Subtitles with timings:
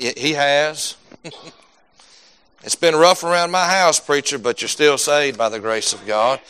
[0.00, 0.96] He has.
[2.64, 6.06] it's been rough around my house, preacher, but you're still saved by the grace of
[6.06, 6.40] God.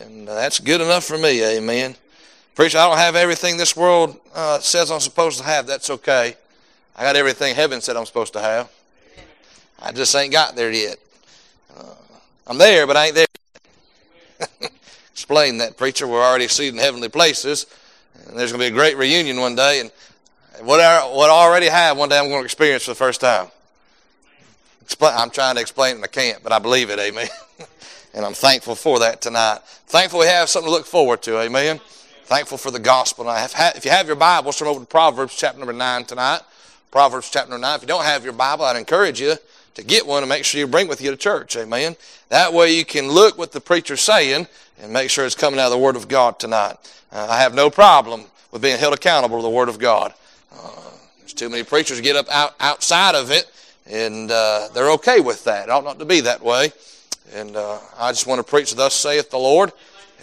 [0.00, 1.96] And that's good enough for me, amen.
[2.54, 5.66] Preacher, I don't have everything this world uh, says I'm supposed to have.
[5.66, 6.36] That's okay.
[6.96, 8.70] I got everything heaven said I'm supposed to have.
[9.80, 10.98] I just ain't got there yet.
[11.76, 11.94] Uh,
[12.46, 13.26] I'm there, but I ain't there.
[15.12, 16.06] Explain that, preacher.
[16.06, 17.66] We're already seated in heavenly places.
[18.26, 19.80] And there's going to be a great reunion one day.
[19.80, 19.90] And
[20.66, 23.20] what I, what I already have, one day I'm going to experience for the first
[23.20, 23.48] time.
[25.00, 27.28] I'm trying to explain it and I can't, but I believe it, amen.
[28.14, 29.58] and I'm thankful for that tonight.
[29.86, 31.80] Thankful we have something to look forward to, amen.
[32.24, 33.28] Thankful for the gospel.
[33.28, 36.40] And have, if you have your Bible, turn over to Proverbs chapter number 9 tonight.
[36.90, 37.76] Proverbs chapter number 9.
[37.76, 39.36] If you don't have your Bible, I'd encourage you
[39.78, 41.94] to get one and make sure you bring with you to church, amen.
[42.30, 44.48] That way you can look what the preacher's saying
[44.82, 46.76] and make sure it's coming out of the Word of God tonight.
[47.12, 50.12] Uh, I have no problem with being held accountable to the Word of God.
[50.52, 53.48] Uh, there's too many preachers get up out, outside of it,
[53.86, 55.68] and uh, they're okay with that.
[55.68, 56.72] It ought not to be that way.
[57.32, 59.70] And uh, I just want to preach, thus saith the Lord,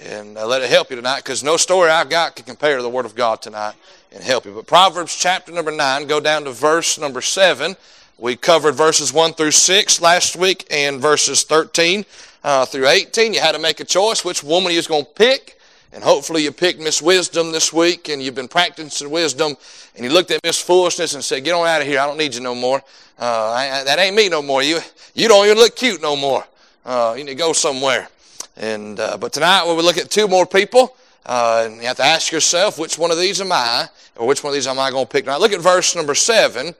[0.03, 2.83] and uh, let it help you tonight, because no story I've got can compare to
[2.83, 3.75] the Word of God tonight
[4.11, 4.53] and help you.
[4.53, 7.77] But Proverbs chapter number 9, go down to verse number 7.
[8.17, 12.05] We covered verses 1 through 6 last week and verses 13
[12.45, 13.33] uh, through 18.
[13.33, 15.59] You had to make a choice which woman you was going to pick.
[15.91, 19.55] And hopefully you picked Miss Wisdom this week and you've been practicing wisdom
[19.95, 21.99] and you looked at Miss Foolishness and said, get on out of here.
[21.99, 22.81] I don't need you no more.
[23.19, 24.63] Uh, I, that ain't me no more.
[24.63, 24.79] You,
[25.13, 26.45] you don't even look cute no more.
[26.85, 28.07] Uh, you need to go somewhere.
[28.55, 30.95] And, uh, but tonight we'll look at two more people.
[31.25, 33.89] Uh, and you have to ask yourself, which one of these am I?
[34.15, 35.41] Or which one of these am I going to pick tonight?
[35.41, 36.75] Look at verse number seven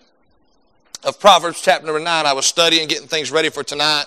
[1.05, 2.25] of Proverbs chapter number nine.
[2.25, 4.05] I was studying, getting things ready for tonight.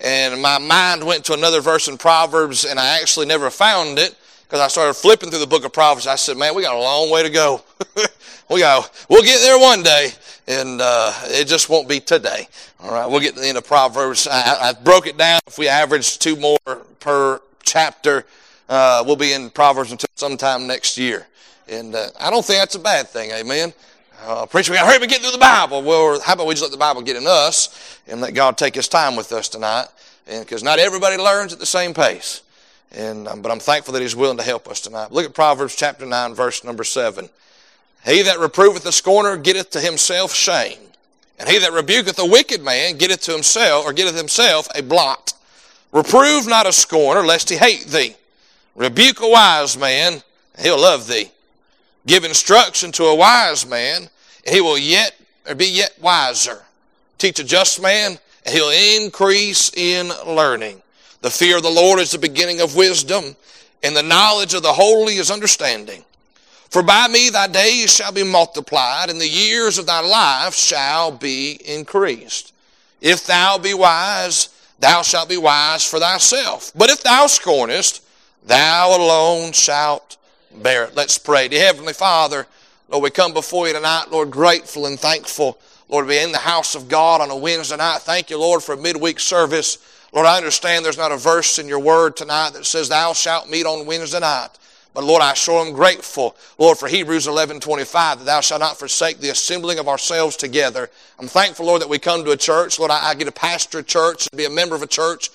[0.00, 4.14] And my mind went to another verse in Proverbs and I actually never found it
[4.44, 6.06] because I started flipping through the book of Proverbs.
[6.06, 7.62] I said, man, we got a long way to go.
[8.50, 10.10] we got, we'll get there one day,
[10.46, 12.46] and uh, it just won't be today.
[12.78, 14.28] All right, we'll get to the end of Proverbs.
[14.30, 15.40] I, I broke it down.
[15.48, 16.58] If we average two more
[17.00, 18.24] per chapter,
[18.68, 21.26] uh, we'll be in Proverbs until sometime next year.
[21.66, 23.32] And uh, I don't think that's a bad thing.
[23.32, 23.72] Amen.
[24.24, 25.82] Uh, preacher, we got to hurry up and get through the Bible.
[25.82, 28.74] Well, how about we just let the Bible get in us and let God take
[28.74, 29.86] His time with us tonight?
[30.26, 32.42] Because not everybody learns at the same pace.
[32.92, 35.12] And, um, but I'm thankful that He's willing to help us tonight.
[35.12, 37.28] Look at Proverbs chapter 9, verse number 7.
[38.04, 40.78] He that reproveth the scorner getteth to himself shame.
[41.38, 45.34] And he that rebuketh a wicked man getteth to himself, or getteth himself a blot.
[45.92, 48.14] Reprove not a scorner, lest he hate thee.
[48.74, 50.22] Rebuke a wise man,
[50.54, 51.30] and he'll love thee.
[52.06, 54.08] Give instruction to a wise man,
[54.44, 55.14] and he will yet,
[55.48, 56.62] or be yet wiser.
[57.18, 60.80] Teach a just man, and he'll increase in learning.
[61.22, 63.34] The fear of the Lord is the beginning of wisdom,
[63.82, 66.04] and the knowledge of the holy is understanding.
[66.70, 71.10] For by me thy days shall be multiplied, and the years of thy life shall
[71.10, 72.52] be increased.
[73.00, 76.70] If thou be wise, thou shalt be wise for thyself.
[76.74, 78.00] But if thou scornest,
[78.44, 80.16] thou alone shalt
[80.62, 80.94] bear it.
[80.94, 81.48] Let's pray.
[81.48, 82.46] Dear Heavenly Father,
[82.88, 85.58] Lord, we come before you tonight, Lord, grateful and thankful,
[85.88, 88.02] Lord, be in the house of God on a Wednesday night.
[88.02, 89.78] Thank you, Lord, for a midweek service.
[90.12, 93.50] Lord, I understand there's not a verse in your word tonight that says, Thou shalt
[93.50, 94.50] meet on Wednesday night.
[94.94, 98.78] But Lord, I sure am grateful, Lord, for Hebrews 11, 25, that thou shalt not
[98.78, 100.88] forsake the assembling of ourselves together.
[101.18, 102.78] I'm thankful, Lord, that we come to a church.
[102.78, 105.28] Lord, I, I get to pastor a church and be a member of a church.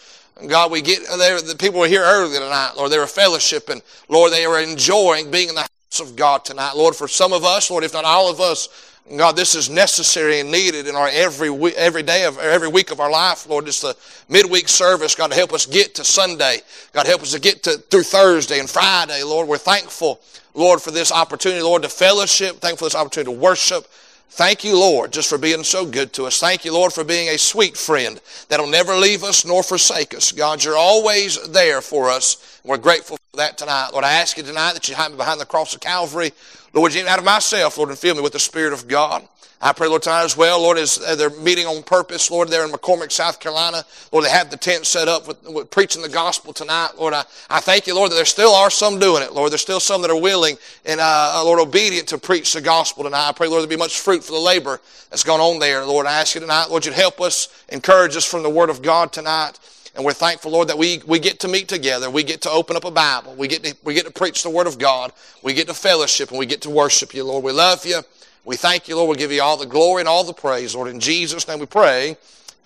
[0.47, 3.81] God, we get there, the people were here earlier tonight, Lord, they were fellowshipping.
[4.09, 6.73] Lord, they were enjoying being in the house of God tonight.
[6.75, 8.69] Lord, for some of us, Lord, if not all of us,
[9.17, 12.91] God, this is necessary and needed in our every week, every day of every week
[12.91, 13.67] of our life, Lord.
[13.67, 13.97] It's the
[14.29, 15.15] midweek service.
[15.15, 16.59] God, help us get to Sunday.
[16.93, 19.47] God, help us to get to through Thursday and Friday, Lord.
[19.47, 20.21] We're thankful,
[20.53, 22.57] Lord, for this opportunity, Lord, to fellowship.
[22.57, 23.87] Thankful for this opportunity to worship.
[24.33, 26.39] Thank you, Lord, just for being so good to us.
[26.39, 30.31] Thank you, Lord, for being a sweet friend that'll never leave us nor forsake us.
[30.31, 32.61] God, you're always there for us.
[32.63, 33.89] We're grateful for that tonight.
[33.91, 36.31] Lord, I ask you tonight that you hide me behind the cross of Calvary.
[36.73, 39.27] Lord, out of myself, Lord, and fill me with the Spirit of God.
[39.63, 42.71] I pray, Lord, tonight as well, Lord, as they're meeting on purpose, Lord, there in
[42.71, 46.51] McCormick, South Carolina, Lord, they have the tent set up with, with, preaching the gospel
[46.51, 46.93] tonight.
[46.97, 49.51] Lord, I, I thank you, Lord, that there still are some doing it, Lord.
[49.51, 53.03] There's still some that are willing and, uh, uh, Lord, obedient to preach the gospel
[53.03, 53.29] tonight.
[53.29, 54.81] I pray, Lord, there be much fruit for the labor
[55.11, 55.85] that's gone on there.
[55.85, 58.81] Lord, I ask you tonight, Lord, you'd help us, encourage us from the Word of
[58.81, 59.59] God tonight.
[59.95, 62.09] And we're thankful, Lord, that we, we get to meet together.
[62.09, 63.35] We get to open up a Bible.
[63.35, 65.11] We get to, we get to preach the Word of God.
[65.43, 67.43] We get to fellowship and we get to worship you, Lord.
[67.43, 68.01] We love you.
[68.45, 69.09] We thank you, Lord.
[69.09, 70.87] We give you all the glory and all the praise, Lord.
[70.89, 72.17] In Jesus' name we pray.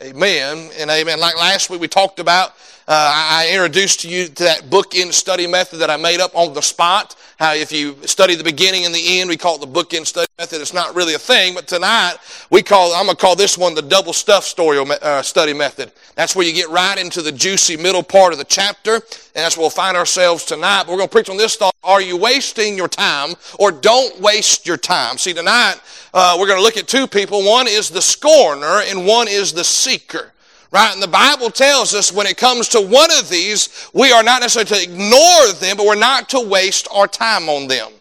[0.02, 1.20] Amen and amen.
[1.20, 2.54] Like last week we talked about
[2.88, 6.54] Uh, I introduced to you to that bookend study method that I made up on
[6.54, 7.16] the spot.
[7.40, 10.28] How if you study the beginning and the end, we call it the bookend study
[10.38, 10.62] method.
[10.62, 12.18] It's not really a thing, but tonight
[12.52, 15.94] we call, I'm to call this one the double stuff story uh, study method.
[16.14, 19.02] That's where you get right into the juicy middle part of the chapter, and
[19.34, 20.84] that's where we'll find ourselves tonight.
[20.84, 21.74] But we're to preach on this thought.
[21.84, 25.18] Are you wasting your time or don't waste your time?
[25.18, 25.78] See, tonight
[26.14, 27.44] uh, we're to look at two people.
[27.44, 30.34] One is the scorner and one is the seeker.
[30.76, 30.92] Right?
[30.92, 34.42] And the Bible tells us when it comes to one of these, we are not
[34.42, 37.94] necessarily to ignore them, but we're not to waste our time on them.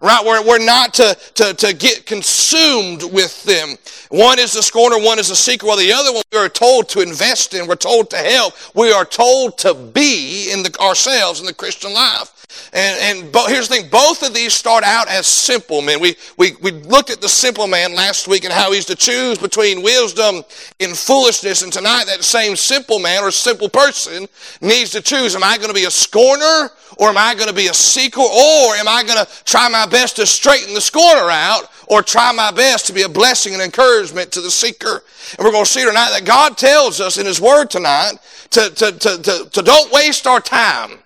[0.00, 0.20] Right?
[0.26, 3.76] We're, we're not to, to, to get consumed with them.
[4.08, 5.68] One is the scorner, one is the seeker.
[5.68, 8.90] Well, the other one we are told to invest in, we're told to help, we
[8.90, 12.32] are told to be in the, ourselves in the Christian life.
[12.72, 16.00] And, and but here's the thing, both of these start out as simple men.
[16.00, 19.38] We, we, we looked at the simple man last week and how he's to choose
[19.38, 20.42] between wisdom
[20.80, 21.62] and foolishness.
[21.62, 24.26] And tonight that same simple man or simple person
[24.60, 27.54] needs to choose, am I going to be a scorner or am I going to
[27.54, 31.30] be a seeker or am I going to try my best to straighten the scorner
[31.30, 35.02] out or try my best to be a blessing and encouragement to the seeker.
[35.36, 38.14] And we're going to see tonight that God tells us in His Word tonight
[38.50, 40.98] to, to, to, to, to don't waste our time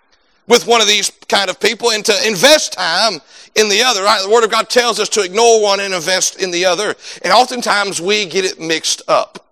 [0.51, 3.21] with one of these kind of people and to invest time
[3.55, 4.03] in the other.
[4.03, 4.21] Right?
[4.23, 6.95] The Word of God tells us to ignore one and invest in the other.
[7.23, 9.47] And oftentimes we get it mixed up.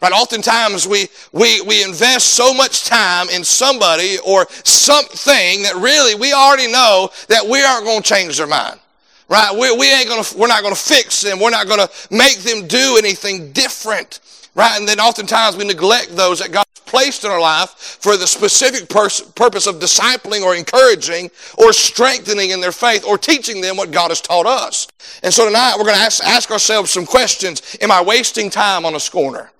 [0.00, 0.10] Right?
[0.10, 6.32] Oftentimes we, we, we invest so much time in somebody or something that really we
[6.32, 8.80] already know that we aren't going to change their mind.
[9.28, 9.52] Right?
[9.52, 11.40] We, we ain't gonna, we're not gonna fix them.
[11.40, 14.20] We're not gonna make them do anything different.
[14.54, 14.78] Right?
[14.78, 18.86] And then oftentimes we neglect those that God placed in our life for the specific
[18.86, 23.90] pers- purpose of discipling or encouraging or strengthening in their faith or teaching them what
[23.90, 24.88] God has taught us.
[25.22, 27.78] And so tonight we're going to ask, ask ourselves some questions.
[27.80, 29.50] Am I wasting time on a scorner?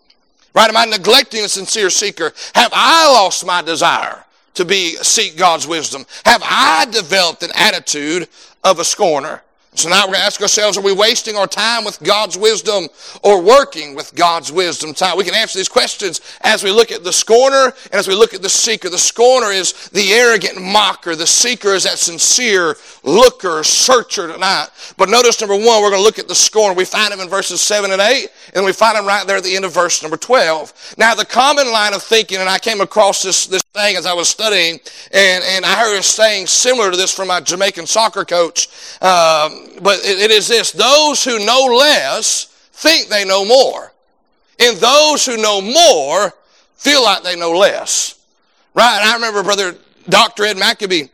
[0.54, 0.68] Right?
[0.68, 2.34] Am I neglecting a sincere seeker?
[2.54, 4.22] Have I lost my desire
[4.54, 6.04] to be seek God's wisdom?
[6.26, 8.28] Have I developed an attitude
[8.62, 9.42] of a scorner?
[9.74, 12.88] So now we're going to ask ourselves, are we wasting our time with God's wisdom
[13.22, 14.92] or working with God's wisdom?
[14.92, 15.16] Time?
[15.16, 18.34] We can answer these questions as we look at the scorner and as we look
[18.34, 18.90] at the seeker.
[18.90, 21.16] The scorner is the arrogant mocker.
[21.16, 24.68] The seeker is that sincere looker, searcher tonight.
[24.98, 26.74] But notice number one, we're going to look at the scorner.
[26.74, 29.42] We find him in verses seven and eight, and we find him right there at
[29.42, 30.96] the end of verse number 12.
[30.98, 34.12] Now the common line of thinking, and I came across this, this thing as I
[34.12, 34.80] was studying,
[35.12, 38.68] and, and I heard a saying similar to this from my Jamaican soccer coach.
[39.00, 43.92] Um, but it, is this those who know less think they know more,
[44.60, 46.32] and those who know more
[46.74, 48.18] feel like they know less.
[48.74, 48.98] Right?
[49.00, 49.74] And I remember Brother
[50.08, 50.44] Dr.
[50.44, 51.10] Ed McAbee,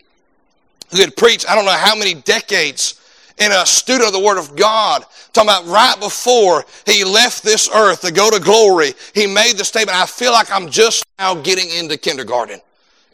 [0.90, 3.00] who had preached I don't know how many decades
[3.38, 7.68] in a student of the Word of God, talking about right before he left this
[7.72, 11.34] earth to go to glory, he made the statement, I feel like I'm just now
[11.36, 12.60] getting into kindergarten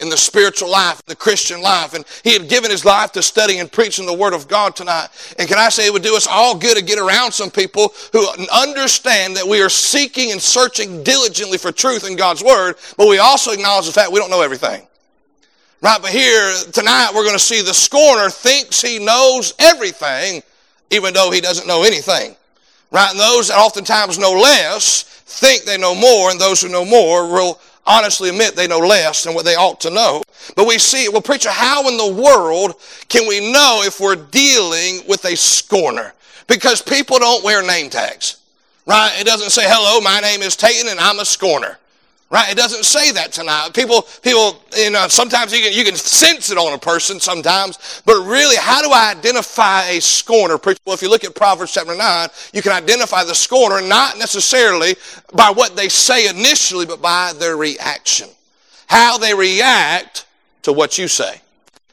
[0.01, 1.95] in the spiritual life, the Christian life.
[1.95, 5.09] And he had given his life to studying and preaching the Word of God tonight.
[5.39, 7.95] And can I say it would do us all good to get around some people
[8.13, 13.09] who understand that we are seeking and searching diligently for truth in God's Word, but
[13.09, 14.87] we also acknowledge the fact we don't know everything.
[15.81, 20.43] Right, but here tonight we're going to see the scorner thinks he knows everything,
[20.91, 22.35] even though he doesn't know anything.
[22.91, 26.85] Right, and those that oftentimes know less think they know more, and those who know
[26.85, 30.23] more will honestly admit they know less than what they ought to know.
[30.57, 32.75] But we see, well, preacher, how in the world
[33.09, 36.13] can we know if we're dealing with a scorner?
[36.47, 38.39] Because people don't wear name tags,
[38.87, 39.13] right?
[39.19, 41.79] It doesn't say, hello, my name is Tayton and I'm a scorner.
[42.31, 42.51] Right?
[42.51, 43.71] It doesn't say that tonight.
[43.75, 48.03] People, people, you know, sometimes you can, you can sense it on a person sometimes,
[48.07, 50.59] but really, how do I identify a scorner?
[50.85, 54.97] Well, if you look at Proverbs chapter 9, you can identify the scorner not necessarily
[55.33, 58.29] by what they say initially, but by their reaction.
[58.87, 60.27] How they react
[60.63, 61.41] to what you say.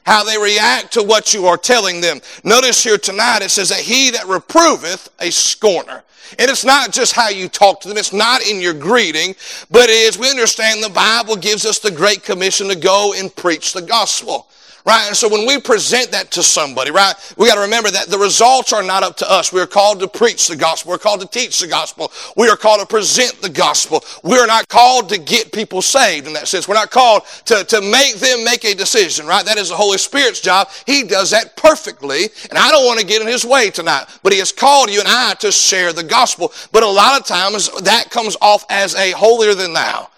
[0.04, 2.20] How they react to what you are telling them.
[2.42, 6.02] Notice here tonight it says that he that reproveth a scorner.
[6.38, 7.96] And it's not just how you talk to them.
[7.96, 9.34] It's not in your greeting,
[9.70, 13.72] but is, we understand the Bible gives us the great commission to go and preach
[13.72, 14.46] the gospel.
[14.84, 15.06] Right?
[15.06, 18.18] And so when we present that to somebody, right, we got to remember that the
[18.18, 19.52] results are not up to us.
[19.52, 20.90] We are called to preach the gospel.
[20.90, 22.10] We're called to teach the gospel.
[22.36, 24.02] We are called to present the gospel.
[24.24, 26.66] We are not called to get people saved in that sense.
[26.66, 29.44] We're not called to, to make them make a decision, right?
[29.44, 30.68] That is the Holy Spirit's job.
[30.84, 32.24] He does that perfectly.
[32.50, 34.98] And I don't want to get in his way tonight, but he has called you
[34.98, 36.52] and I to share the gospel.
[36.72, 40.08] But a lot of times that comes off as a holier than thou.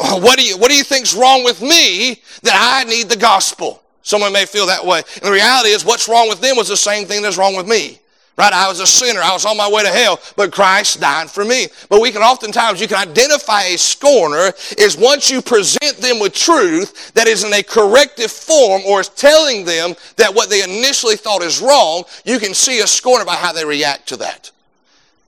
[0.00, 3.16] Uh, what do you, what do you think's wrong with me that I need the
[3.16, 3.82] gospel?
[4.08, 5.02] Someone may feel that way.
[5.16, 7.68] And the reality is, what's wrong with them was the same thing that's wrong with
[7.68, 7.98] me.
[8.38, 8.54] Right?
[8.54, 9.20] I was a sinner.
[9.20, 11.66] I was on my way to hell, but Christ died for me.
[11.90, 16.32] But we can oftentimes, you can identify a scorner is once you present them with
[16.32, 21.16] truth that is in a corrective form or is telling them that what they initially
[21.16, 24.50] thought is wrong, you can see a scorner by how they react to that.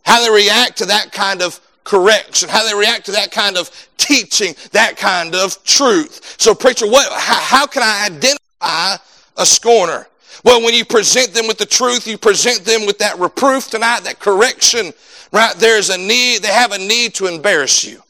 [0.07, 3.71] How they react to that kind of correction, how they react to that kind of
[3.99, 6.37] teaching, that kind of truth.
[6.39, 8.99] So preacher, what, how, how can I identify a
[9.45, 10.07] scorner?
[10.45, 14.01] Well, when you present them with the truth, you present them with that reproof tonight,
[14.05, 14.93] that correction,
[15.33, 15.55] right?
[15.57, 18.03] There's a need, they have a need to embarrass you.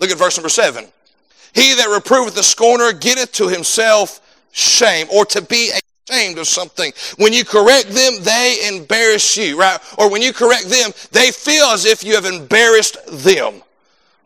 [0.00, 0.86] Look at verse number seven.
[1.54, 4.20] He that reproveth the scorner getteth to himself
[4.52, 5.70] shame, or to be
[6.08, 6.92] ashamed of something.
[7.18, 9.78] When you correct them, they embarrass you, right?
[9.98, 13.62] Or when you correct them, they feel as if you have embarrassed them.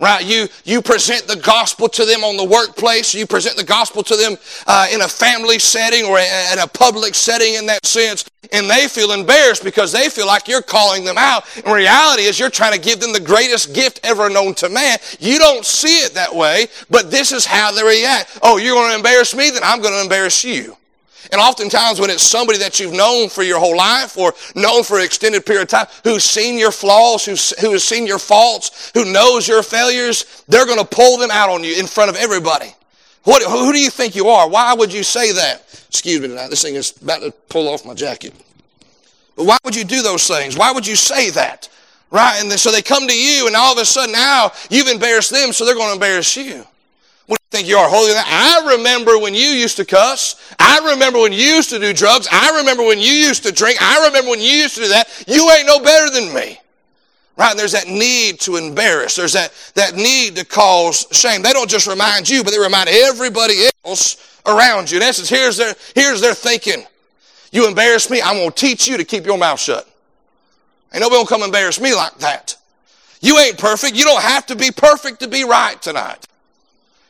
[0.00, 0.24] Right?
[0.24, 3.14] You, you present the gospel to them on the workplace.
[3.14, 7.14] You present the gospel to them uh, in a family setting or in a public
[7.14, 8.24] setting in that sense.
[8.50, 11.44] And they feel embarrassed because they feel like you're calling them out.
[11.56, 14.96] And reality is you're trying to give them the greatest gift ever known to man.
[15.18, 18.38] You don't see it that way, but this is how they react.
[18.42, 19.50] Oh, you're going to embarrass me?
[19.50, 20.78] Then I'm going to embarrass you.
[21.32, 24.98] And oftentimes when it's somebody that you've known for your whole life or known for
[24.98, 28.90] an extended period of time, who's seen your flaws, who's, who has seen your faults,
[28.94, 32.16] who knows your failures, they're going to pull them out on you in front of
[32.16, 32.74] everybody.
[33.24, 34.48] What, who do you think you are?
[34.48, 35.62] Why would you say that?
[35.88, 36.48] Excuse me tonight.
[36.48, 38.34] This thing is about to pull off my jacket.
[39.36, 40.56] But why would you do those things?
[40.56, 41.68] Why would you say that?
[42.10, 42.40] Right?
[42.42, 45.52] And so they come to you and all of a sudden now you've embarrassed them,
[45.52, 46.64] so they're going to embarrass you.
[47.30, 50.52] What do you think you are, holier than I remember when you used to cuss.
[50.58, 52.26] I remember when you used to do drugs.
[52.28, 53.80] I remember when you used to drink.
[53.80, 55.06] I remember when you used to do that.
[55.28, 56.58] You ain't no better than me.
[57.36, 57.50] Right?
[57.52, 59.14] And there's that need to embarrass.
[59.14, 61.40] There's that, that need to cause shame.
[61.42, 64.96] They don't just remind you, but they remind everybody else around you.
[64.96, 66.84] In essence, here's their, here's their thinking.
[67.52, 69.88] You embarrass me, I'm going to teach you to keep your mouth shut.
[70.92, 72.56] Ain't nobody going to come embarrass me like that.
[73.20, 73.94] You ain't perfect.
[73.94, 76.26] You don't have to be perfect to be right tonight.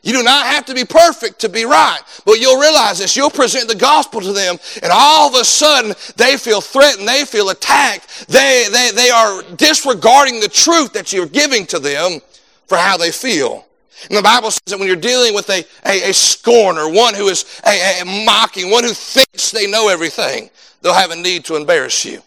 [0.03, 1.99] You do not have to be perfect to be right.
[2.25, 3.15] But you'll realize this.
[3.15, 7.25] You'll present the gospel to them, and all of a sudden they feel threatened, they
[7.25, 8.27] feel attacked.
[8.27, 12.19] They, they, they are disregarding the truth that you're giving to them
[12.67, 13.65] for how they feel.
[14.09, 17.27] And the Bible says that when you're dealing with a, a, a scorner, one who
[17.27, 20.49] is a, a mocking, one who thinks they know everything,
[20.81, 22.21] they'll have a need to embarrass you.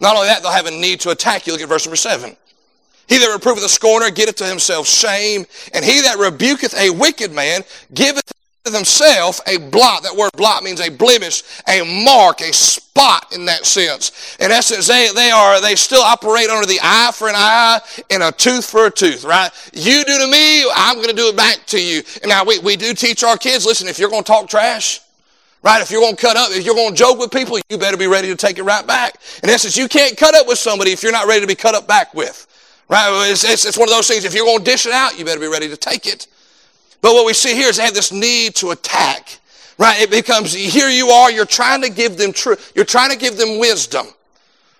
[0.00, 1.52] Not only that, they'll have a need to attack you.
[1.52, 2.36] Look at verse number seven.
[3.10, 7.32] He that reproveth a scorner getteth to himself shame, and he that rebuketh a wicked
[7.32, 8.22] man giveth
[8.64, 10.04] to himself a blot.
[10.04, 14.36] That word blot means a blemish, a mark, a spot in that sense.
[14.38, 18.22] In essence, they, they are, they still operate under the eye for an eye and
[18.22, 19.50] a tooth for a tooth, right?
[19.72, 22.04] You do to me, I'm going to do it back to you.
[22.22, 25.00] And now we, we do teach our kids, listen, if you're going to talk trash,
[25.62, 25.82] Right?
[25.82, 27.98] If you're going to cut up, if you're going to joke with people, you better
[27.98, 29.16] be ready to take it right back.
[29.42, 31.74] In essence, you can't cut up with somebody if you're not ready to be cut
[31.74, 32.46] up back with.
[32.90, 33.30] Right?
[33.30, 35.24] It's, it's, it's one of those things, if you're going to dish it out, you
[35.24, 36.26] better be ready to take it.
[37.00, 39.38] But what we see here is they have this need to attack.
[39.78, 40.00] Right?
[40.00, 42.72] It becomes, here you are, you're trying to give them truth.
[42.74, 44.06] You're trying to give them wisdom.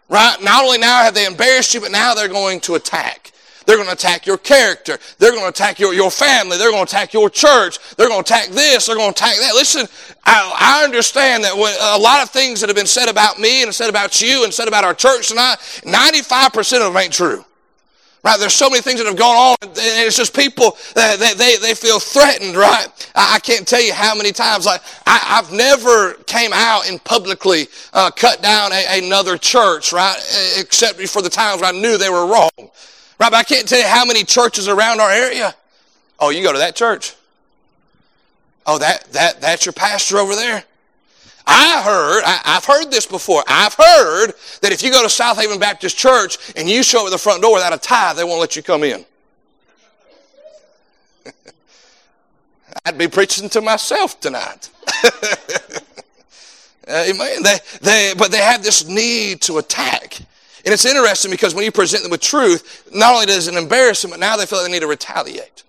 [0.08, 0.36] Right?
[0.42, 3.30] Not only now have they embarrassed you, but now they're going to attack.
[3.64, 4.98] They're going to attack your character.
[5.18, 6.58] They're going to attack your, your family.
[6.58, 7.78] They're going to attack your church.
[7.94, 8.86] They're going to attack this.
[8.86, 9.52] They're going to attack that.
[9.54, 9.86] Listen,
[10.24, 13.62] I, I understand that when, a lot of things that have been said about me
[13.62, 17.44] and said about you and said about our church tonight, 95% of them ain't true.
[18.22, 18.38] Right?
[18.38, 21.56] There's so many things that have gone on, and it's just people that they, they,
[21.56, 22.86] they feel threatened, right?
[23.14, 27.68] I, can't tell you how many times, like, I, have never came out and publicly
[27.94, 30.16] uh, cut down a, another church, right?
[30.58, 32.50] Except for the times where I knew they were wrong.
[32.58, 33.30] Right?
[33.30, 35.54] But I can't tell you how many churches around our area.
[36.18, 37.14] Oh, you go to that church.
[38.66, 40.64] Oh, that, that, that's your pastor over there.
[41.52, 43.42] I heard, I, have heard this before.
[43.48, 47.06] I've heard that if you go to South Haven Baptist Church and you show up
[47.06, 49.04] at the front door without a tie, they won't let you come in.
[52.86, 54.70] I'd be preaching to myself tonight.
[56.88, 57.42] Amen.
[57.42, 60.20] They, they, but they have this need to attack.
[60.64, 64.02] And it's interesting because when you present them with truth, not only does it embarrass
[64.02, 65.64] them, but now they feel like they need to retaliate.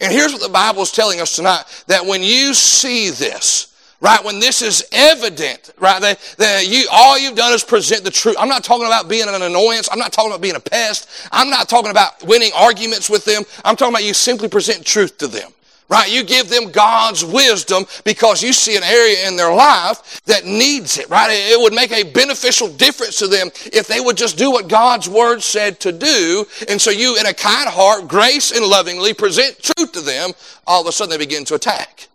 [0.00, 4.24] And here's what the Bible is telling us tonight, that when you see this, Right?
[4.24, 6.00] When this is evident, right?
[6.00, 8.36] That, that you, all you've done is present the truth.
[8.38, 9.88] I'm not talking about being an annoyance.
[9.90, 11.08] I'm not talking about being a pest.
[11.32, 13.42] I'm not talking about winning arguments with them.
[13.64, 15.50] I'm talking about you simply present truth to them.
[15.88, 16.12] Right?
[16.12, 20.98] You give them God's wisdom because you see an area in their life that needs
[20.98, 21.30] it, right?
[21.30, 25.08] It would make a beneficial difference to them if they would just do what God's
[25.08, 26.44] word said to do.
[26.68, 30.32] And so you, in a kind heart, grace and lovingly present truth to them.
[30.66, 32.08] All of a sudden they begin to attack.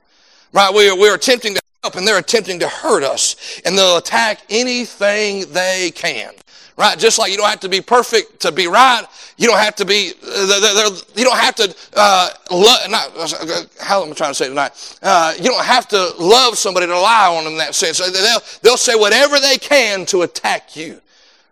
[0.51, 0.71] Right?
[0.71, 3.61] We are, we're attempting to help and they're attempting to hurt us.
[3.65, 6.33] And they'll attack anything they can.
[6.75, 6.97] Right?
[6.97, 9.03] Just like you don't have to be perfect to be right.
[9.37, 12.29] You don't have to be, uh, you don't have to, uh,
[12.87, 13.11] not,
[13.79, 14.97] how am I trying to say tonight?
[15.03, 17.99] Uh, you don't have to love somebody to lie on them in that sense.
[17.99, 20.99] They'll, they'll say whatever they can to attack you.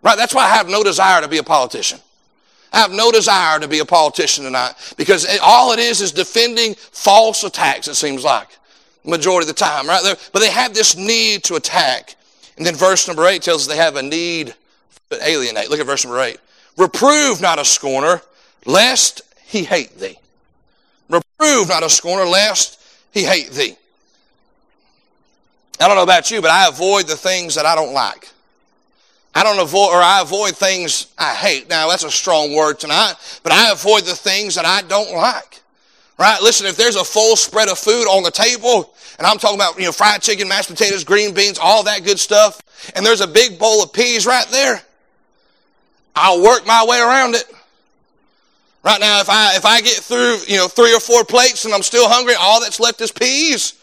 [0.02, 0.16] Right?
[0.16, 2.00] That's why I have no desire to be a politician.
[2.72, 6.74] I have no desire to be a politician tonight because all it is is defending
[6.74, 8.48] false attacks, it seems like,
[9.04, 10.02] majority of the time, right?
[10.02, 12.16] They're, but they have this need to attack.
[12.56, 14.54] And then verse number eight tells us they have a need
[15.10, 15.70] to alienate.
[15.70, 16.38] Look at verse number eight.
[16.76, 18.22] Reprove not a scorner,
[18.64, 20.18] lest he hate thee.
[21.08, 22.80] Reprove not a scorner, lest
[23.10, 23.76] he hate thee.
[25.80, 28.28] I don't know about you, but I avoid the things that I don't like.
[29.34, 31.68] I don't avoid, or I avoid things I hate.
[31.68, 35.61] Now, that's a strong word tonight, but I avoid the things that I don't like.
[36.18, 36.40] Right?
[36.42, 39.78] Listen, if there's a full spread of food on the table, and I'm talking about,
[39.78, 42.60] you know, fried chicken, mashed potatoes, green beans, all that good stuff,
[42.94, 44.82] and there's a big bowl of peas right there,
[46.14, 47.44] I'll work my way around it.
[48.84, 51.72] Right now, if I, if I get through, you know, three or four plates and
[51.72, 53.74] I'm still hungry, all that's left is peas,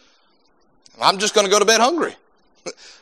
[1.02, 2.16] I'm just going to go to bed hungry.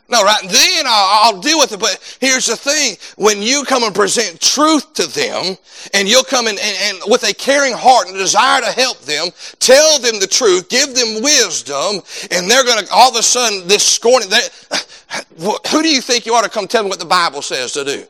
[0.10, 1.80] No, right then I'll, I'll, deal with it.
[1.80, 2.96] But here's the thing.
[3.18, 5.58] When you come and present truth to them,
[5.94, 9.00] and you'll come in and, and, with a caring heart and a desire to help
[9.02, 9.28] them,
[9.60, 13.68] tell them the truth, give them wisdom, and they're going to, all of a sudden,
[13.68, 14.30] this scorning,
[15.40, 17.84] who do you think you ought to come tell me what the Bible says to
[17.84, 18.06] do?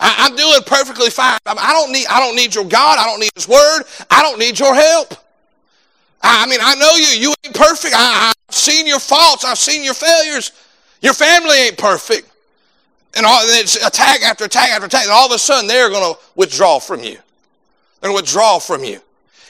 [0.00, 1.38] I, am doing perfectly fine.
[1.46, 2.98] I don't need, I don't need your God.
[2.98, 3.82] I don't need His Word.
[4.08, 5.14] I don't need your help.
[6.22, 7.28] I, mean, I know you.
[7.28, 7.94] You ain't perfect.
[7.94, 9.44] I, I've seen your faults.
[9.44, 10.52] I've seen your failures.
[11.00, 12.28] Your family ain't perfect.
[13.14, 15.04] And all, it's attack after attack after attack.
[15.04, 17.16] And all of a sudden, they're going to withdraw from you.
[18.00, 19.00] They're going to withdraw from you.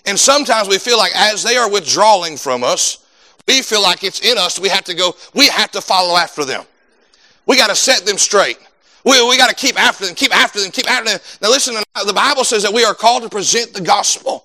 [0.06, 3.06] And sometimes we feel like as they are withdrawing from us,
[3.46, 4.58] we feel like it's in us.
[4.58, 6.64] We have to go, we have to follow after them.
[7.46, 8.58] We got to set them straight.
[9.04, 11.20] We, we got to keep after them, keep after them, keep after them.
[11.42, 11.74] Now listen,
[12.06, 14.44] the Bible says that we are called to present the gospel.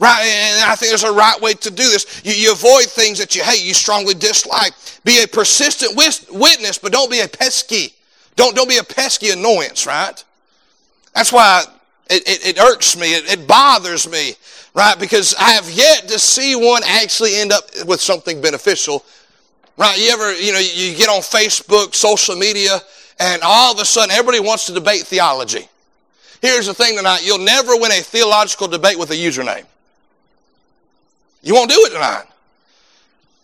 [0.00, 2.20] Right, and I think there's a right way to do this.
[2.24, 4.72] You, you avoid things that you hate, you strongly dislike.
[5.04, 7.94] Be a persistent witness, but don't be a pesky.
[8.36, 10.22] Don't, don't be a pesky annoyance, right?
[11.14, 11.64] That's why
[12.10, 14.32] it, it, it irks me, it, it bothers me,
[14.74, 14.98] right?
[14.98, 19.04] Because I have yet to see one actually end up with something beneficial.
[19.76, 19.98] Right?
[19.98, 22.78] You ever, you know, you get on Facebook, social media,
[23.18, 25.68] and all of a sudden everybody wants to debate theology.
[26.42, 29.64] Here's the thing tonight, you'll never win a theological debate with a username.
[31.44, 32.24] You won't do it tonight.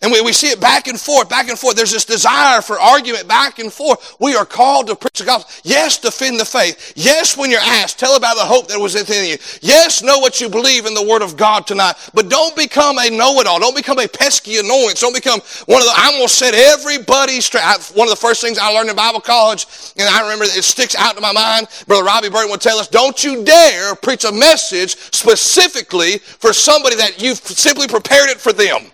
[0.03, 1.77] And we, we see it back and forth, back and forth.
[1.77, 4.17] There's this desire for argument back and forth.
[4.19, 5.53] We are called to preach the gospel.
[5.63, 6.95] Yes, defend the faith.
[6.97, 9.37] Yes, when you're asked, tell about the hope that was within you.
[9.61, 11.97] Yes, know what you believe in the Word of God tonight.
[12.15, 13.61] But don't become a know-it-all.
[13.61, 15.01] Don't become a pesky annoyance.
[15.01, 17.65] Don't become one of the, I'm going to set everybody straight.
[17.65, 19.67] I, one of the first things I learned in Bible college,
[19.99, 22.89] and I remember it sticks out to my mind, Brother Robbie Burton would tell us,
[22.89, 28.55] don't you dare preach a message specifically for somebody that you've simply prepared it for
[28.55, 28.91] them.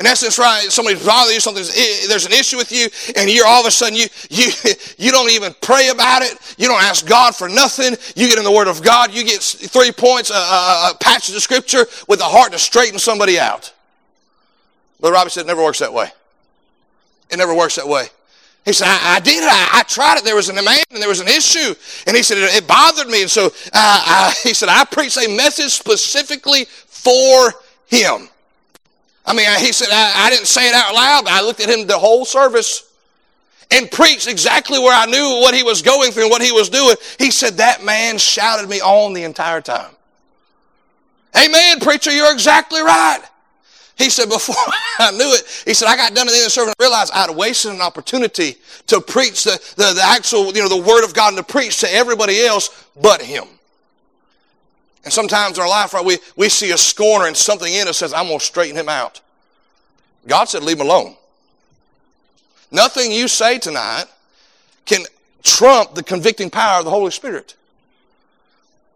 [0.00, 3.60] In essence, right, somebody's bothering you, something's, there's an issue with you, and you're all
[3.60, 4.50] of a sudden, you, you,
[4.96, 6.38] you don't even pray about it.
[6.56, 7.94] You don't ask God for nothing.
[8.16, 9.12] You get in the Word of God.
[9.12, 12.98] You get three points, a, a, a passage of Scripture with a heart to straighten
[12.98, 13.74] somebody out.
[15.00, 16.08] But Robbie said it never works that way.
[17.30, 18.06] It never works that way.
[18.64, 19.44] He said, I, I did.
[19.44, 20.24] I, I, tried it.
[20.24, 21.74] There was an man and there was an issue.
[22.06, 23.20] And he said, it, it bothered me.
[23.20, 27.52] And so uh, I, he said, I preached a message specifically for
[27.86, 28.29] him.
[29.24, 31.86] I mean, he said, I, I didn't say it out loud, I looked at him
[31.86, 32.90] the whole service
[33.70, 36.68] and preached exactly where I knew what he was going through and what he was
[36.68, 36.96] doing.
[37.18, 39.92] He said, That man shouted me on the entire time.
[41.36, 43.20] Amen, preacher, you're exactly right.
[43.96, 44.56] He said, Before
[44.98, 46.84] I knew it, he said, I got done at the end of the service and
[46.84, 48.56] realized I'd wasted an opportunity
[48.88, 51.80] to preach the, the, the actual, you know, the word of God and to preach
[51.80, 53.44] to everybody else but him.
[55.04, 57.98] And sometimes in our life, right, we, we see a scorner and something in us
[57.98, 59.20] says, I'm going to straighten him out.
[60.26, 61.16] God said, leave him alone.
[62.70, 64.04] Nothing you say tonight
[64.84, 65.02] can
[65.42, 67.56] trump the convicting power of the Holy Spirit.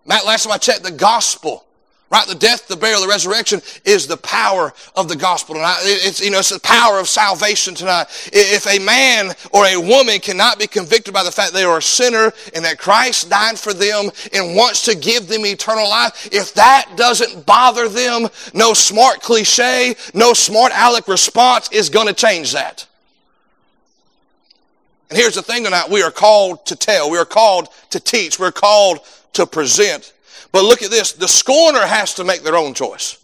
[0.07, 1.65] Matt, last time I checked, the gospel
[2.11, 2.27] Right?
[2.29, 5.81] The death, the burial, the resurrection is the power of the gospel tonight.
[5.83, 8.07] It's, you know, it's the power of salvation tonight.
[8.33, 11.83] If a man or a woman cannot be convicted by the fact they are a
[11.83, 16.55] sinner and that Christ died for them and wants to give them eternal life, if
[16.55, 22.53] that doesn't bother them, no smart cliche, no smart aleck response is going to change
[22.53, 22.87] that.
[25.11, 25.91] And here's the thing tonight.
[25.91, 27.11] We are called to tell.
[27.11, 28.39] We are called to teach.
[28.39, 29.01] We're called
[29.33, 30.13] to present
[30.55, 31.15] but look at this.
[31.15, 33.19] The scorner has to make their own choice.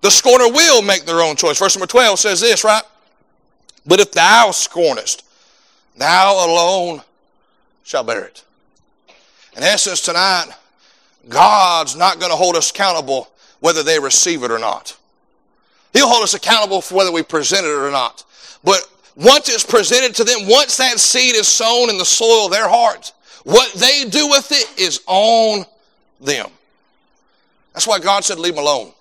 [0.00, 1.58] The scorner will make their own choice.
[1.58, 2.82] Verse number 12 says this, right?
[3.84, 5.22] But if thou scornest,
[5.98, 7.02] thou alone
[7.84, 8.42] shall bear it.
[9.54, 10.46] In essence, tonight,
[11.28, 13.28] God's not going to hold us accountable
[13.60, 14.96] whether they receive it or not.
[15.92, 18.24] He'll hold us accountable for whether we present it or not.
[18.64, 18.80] But
[19.14, 22.66] once it's presented to them, once that seed is sown in the soil of their
[22.66, 23.12] heart,
[23.44, 25.66] what they do with it is on
[26.20, 26.48] them.
[27.72, 28.92] That's why God said, leave them alone.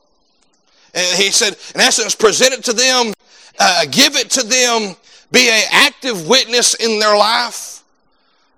[0.93, 3.13] And he said, in essence, present it to them,
[3.59, 4.95] uh, give it to them,
[5.31, 7.83] be an active witness in their life.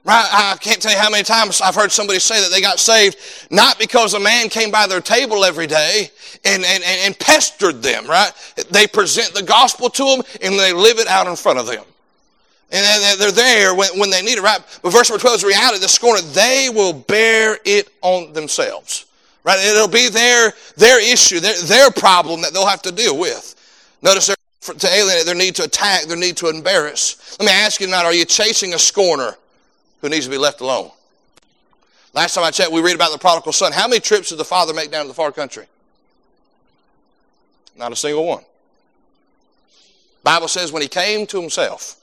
[0.03, 0.25] Right?
[0.31, 3.17] I can't tell you how many times I've heard somebody say that they got saved
[3.51, 6.09] not because a man came by their table every day
[6.45, 8.31] and, and, and pestered them, right?
[8.71, 11.83] They present the gospel to them and they live it out in front of them.
[12.69, 14.60] And they're there when, they need it, right?
[14.82, 15.80] But verse number 12 is reality.
[15.80, 19.06] The scorner, they will bear it on themselves.
[19.45, 19.58] Right?
[19.60, 23.56] It'll be their, their issue, their, their problem that they'll have to deal with.
[24.01, 27.38] Notice to alienate, their need to attack, their need to embarrass.
[27.39, 29.38] Let me ask you tonight, are you chasing a scorner?
[30.01, 30.91] who needs to be left alone.
[32.13, 33.71] Last time I checked, we read about the prodigal son.
[33.71, 35.65] How many trips did the father make down to the far country?
[37.75, 38.43] Not a single one.
[40.23, 41.95] Bible says when he came to himself,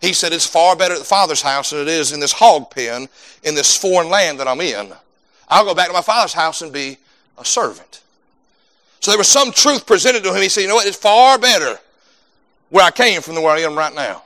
[0.00, 2.70] he said, It's far better at the father's house than it is in this hog
[2.70, 3.08] pen
[3.42, 4.92] in this foreign land that I'm in.
[5.48, 6.98] I'll go back to my father's house and be
[7.38, 8.02] a servant.
[9.00, 10.42] So there was some truth presented to him.
[10.42, 10.86] He said, You know what?
[10.86, 11.78] It's far better
[12.70, 14.22] where I came from than where I am right now.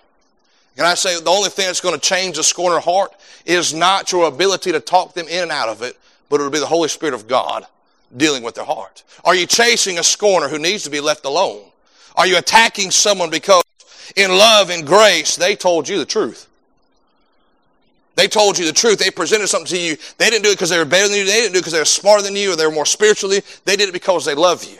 [0.76, 3.12] Can I say the only thing that's going to change the scorner heart
[3.44, 6.58] is not your ability to talk them in and out of it, but it'll be
[6.58, 7.66] the Holy Spirit of God
[8.16, 9.02] dealing with their heart.
[9.24, 11.62] Are you chasing a scorner who needs to be left alone?
[12.16, 13.62] Are you attacking someone because
[14.16, 16.48] in love and grace they told you the truth?
[18.14, 18.98] They told you the truth.
[18.98, 19.96] They presented something to you.
[20.18, 21.24] They didn't do it because they were better than you.
[21.24, 23.40] They didn't do it because they were smarter than you or they were more spiritually.
[23.64, 24.78] They did it because they love you.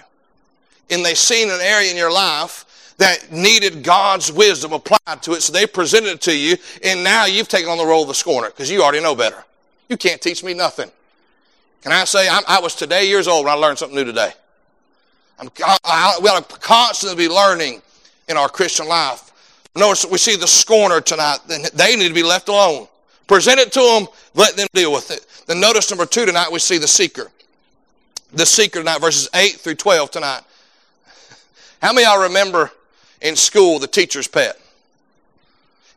[0.90, 2.66] And they seen an area in your life
[2.98, 7.24] that needed God's wisdom applied to it, so they presented it to you, and now
[7.24, 9.42] you've taken on the role of the scorner because you already know better.
[9.88, 10.90] You can't teach me nothing.
[11.82, 14.30] Can I say I'm, i was today years old when I learned something new today?
[15.38, 15.50] I'm,
[15.84, 17.82] I, we ought to constantly be learning
[18.32, 19.30] in our Christian life.
[19.76, 21.38] Notice we see the scorner tonight.
[21.46, 22.88] They need to be left alone.
[23.28, 25.24] Present it to them, let them deal with it.
[25.46, 27.30] Then notice number two tonight, we see the seeker.
[28.32, 30.40] The seeker tonight, verses 8 through 12 tonight.
[31.80, 32.70] How many of y'all remember
[33.20, 34.58] in school the teacher's pet?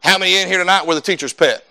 [0.02, 1.66] How many in here tonight were the teacher's pet?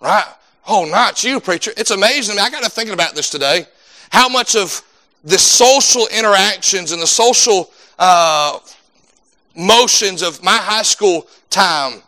[0.00, 0.26] Right?
[0.66, 1.72] Oh, not you, preacher.
[1.76, 2.38] It's amazing.
[2.38, 3.66] I got to thinking about this today.
[4.10, 4.82] How much of
[5.24, 7.70] the social interactions and the social
[8.00, 8.58] uh,
[9.54, 12.02] motions of my high school time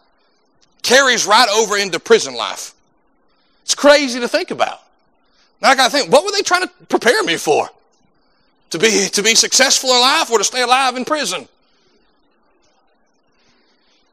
[0.82, 2.74] carries right over into prison life.
[3.62, 4.80] It's crazy to think about.
[5.60, 7.68] Now I got to think, what were they trying to prepare me for?
[8.72, 11.46] to be, to be successful in life or to stay alive in prison.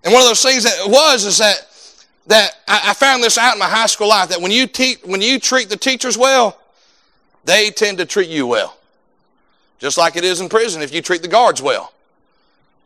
[0.03, 1.65] And one of those things that was is that,
[2.27, 4.97] that I, I found this out in my high school life that when you, te-
[5.05, 6.59] when you treat the teachers well,
[7.45, 8.77] they tend to treat you well.
[9.79, 11.93] Just like it is in prison if you treat the guards well.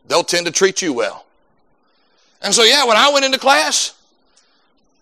[0.06, 1.24] They'll tend to treat you well.
[2.40, 3.94] And so, yeah, when I went into class,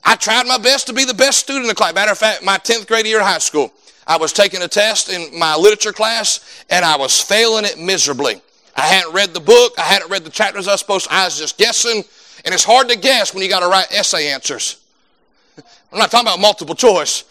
[0.05, 1.95] I tried my best to be the best student in the class.
[1.95, 3.73] Matter of fact, my 10th grade year of high school,
[4.07, 8.41] I was taking a test in my literature class and I was failing it miserably.
[8.75, 11.25] I hadn't read the book, I hadn't read the chapters I was supposed to, I
[11.25, 12.05] was just guessing.
[12.45, 14.83] And it's hard to guess when you got to write essay answers.
[15.93, 17.25] I'm not talking about multiple choice.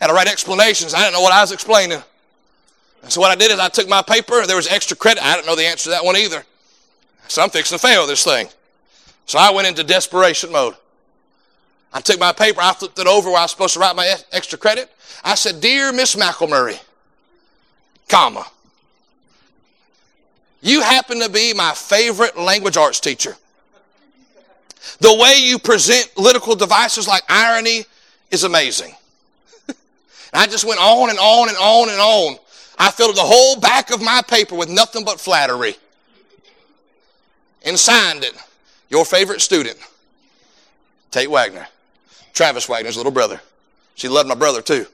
[0.00, 0.94] I had to write explanations.
[0.94, 2.02] I didn't know what I was explaining.
[3.04, 5.22] And so what I did is I took my paper, there was extra credit.
[5.22, 6.42] I didn't know the answer to that one either.
[7.28, 8.48] So I'm fixing to fail this thing.
[9.26, 10.74] So I went into desperation mode.
[11.92, 14.16] I took my paper, I flipped it over where I was supposed to write my
[14.32, 14.90] extra credit.
[15.22, 16.82] I said, Dear Miss McElmurray,
[18.08, 18.46] comma,
[20.62, 23.36] you happen to be my favorite language arts teacher.
[25.00, 27.84] The way you present political devices like irony
[28.30, 28.94] is amazing.
[30.32, 32.38] I just went on and on and on and on.
[32.78, 35.76] I filled the whole back of my paper with nothing but flattery
[37.64, 38.34] and signed it.
[38.88, 39.78] Your favorite student,
[41.10, 41.66] Tate Wagner.
[42.32, 43.40] Travis Wagner's little brother.
[43.94, 44.86] She loved my brother too.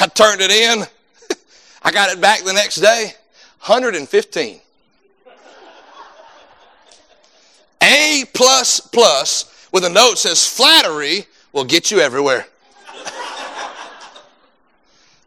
[0.00, 0.84] I turned it in.
[1.82, 3.12] I got it back the next day.
[3.60, 4.60] 115.
[7.82, 12.46] A plus plus with a note says flattery will get you everywhere.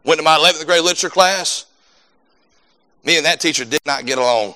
[0.07, 1.65] Went to my 11th grade literature class.
[3.03, 4.55] Me and that teacher did not get along.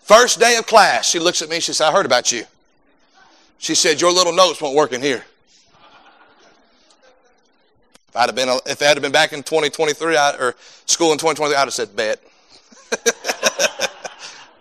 [0.00, 2.44] First day of class, she looks at me, she said, I heard about you.
[3.56, 5.24] She said, Your little notes won't work in here.
[8.10, 10.54] If I'd have been, if I had been back in 2023 I, or
[10.84, 12.22] school in 2023, I'd have said, bet.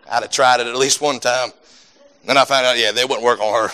[0.09, 1.49] I'd have tried it at least one time.
[2.23, 3.73] Then I found out, yeah, they wouldn't work on her.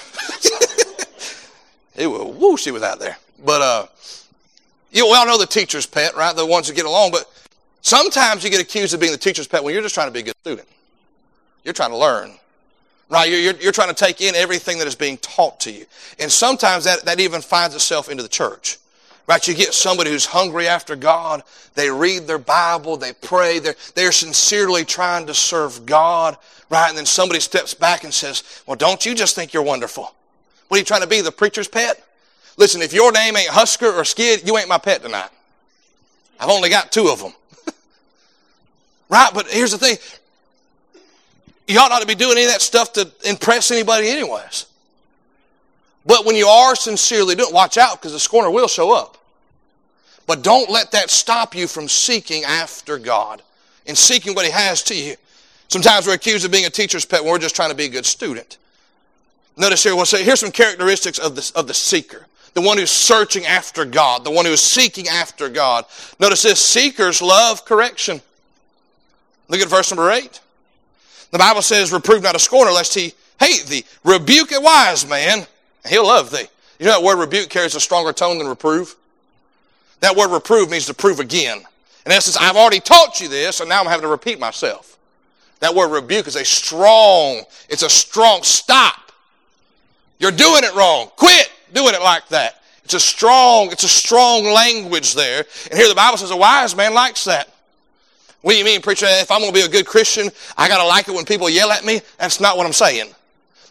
[1.95, 3.17] it was, whoo, she was out there.
[3.43, 3.85] But, uh,
[4.95, 6.35] you we all know the teacher's pet, right?
[6.35, 7.11] The ones that get along.
[7.11, 7.29] But
[7.81, 10.21] sometimes you get accused of being the teacher's pet when you're just trying to be
[10.21, 10.67] a good student.
[11.63, 12.31] You're trying to learn.
[13.09, 13.29] Right?
[13.29, 15.85] You're, you're, you're trying to take in everything that is being taught to you.
[16.17, 18.77] And sometimes that, that even finds itself into the church.
[19.27, 19.45] Right?
[19.45, 21.43] You get somebody who's hungry after God.
[21.73, 22.95] They read their Bible.
[22.95, 23.59] They pray.
[23.59, 26.37] They're, they're sincerely trying to serve God.
[26.69, 26.87] Right?
[26.87, 30.15] And then somebody steps back and says, well, don't you just think you're wonderful?
[30.69, 32.01] What are you trying to be, the preacher's pet?
[32.57, 35.29] Listen, if your name ain't Husker or Skid, you ain't my pet tonight.
[36.39, 37.33] I've only got two of them.
[39.09, 39.31] right?
[39.33, 39.97] But here's the thing.
[41.67, 44.67] You ought not to be doing any of that stuff to impress anybody anyways.
[46.05, 49.17] But when you are sincerely doing watch out because the scorner will show up.
[50.27, 53.41] But don't let that stop you from seeking after God
[53.87, 55.15] and seeking what He has to you.
[55.67, 57.89] Sometimes we're accused of being a teacher's pet when we're just trying to be a
[57.89, 58.57] good student.
[59.57, 62.27] Notice here, we'll say, here's some characteristics of the, of the seeker.
[62.55, 64.23] The one who's searching after God.
[64.23, 65.85] The one who is seeking after God.
[66.19, 68.21] Notice this, seekers love correction.
[69.49, 70.41] Look at verse number 8.
[71.31, 73.83] The Bible says, reprove not a scorner lest he hate thee.
[74.05, 75.45] Rebuke a wise man,
[75.87, 76.47] he'll love thee.
[76.79, 78.95] You know that word rebuke carries a stronger tone than reprove?
[79.99, 81.59] That word reprove means to prove again.
[82.05, 84.97] In essence, I've already taught you this, and now I'm having to repeat myself.
[85.59, 89.11] That word rebuke is a strong, it's a strong stop.
[90.19, 91.11] You're doing it wrong.
[91.17, 92.61] Quit doing it like that.
[92.83, 95.43] It's a strong, it's a strong language there.
[95.69, 97.49] And here the Bible says a wise man likes that.
[98.41, 99.07] What do you mean, preacher?
[99.09, 101.49] If I'm going to be a good Christian, I got to like it when people
[101.49, 102.01] yell at me?
[102.19, 103.07] That's not what I'm saying.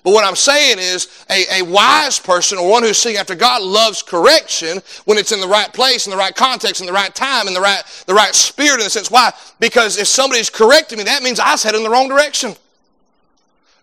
[0.02, 3.62] But what I'm saying is a, a wise person or one who's seeking after God
[3.62, 7.14] loves correction when it's in the right place, in the right context, in the right
[7.14, 9.10] time, in the right, the right spirit in the sense.
[9.10, 9.32] Why?
[9.60, 12.54] Because if somebody's correcting me, that means I was heading in the wrong direction.